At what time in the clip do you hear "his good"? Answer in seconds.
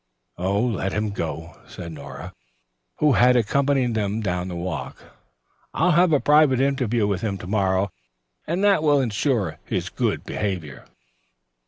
9.63-10.23